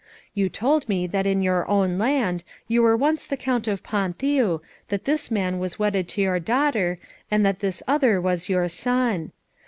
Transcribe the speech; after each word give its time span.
You 0.33 0.49
told 0.49 0.89
me 0.89 1.05
that 1.05 1.27
in 1.27 1.43
your 1.43 1.69
own 1.69 1.99
land 1.99 2.43
you 2.67 2.81
were 2.81 2.97
once 2.97 3.23
the 3.23 3.37
Count 3.37 3.67
of 3.67 3.83
Ponthieu, 3.83 4.59
that 4.89 5.05
this 5.05 5.29
man 5.29 5.59
was 5.59 5.77
wedded 5.77 6.07
to 6.07 6.21
your 6.21 6.39
daughter, 6.39 6.97
and 7.29 7.45
that 7.45 7.59
this 7.59 7.83
other 7.87 8.19
was 8.19 8.49
your 8.49 8.67
son. 8.67 9.31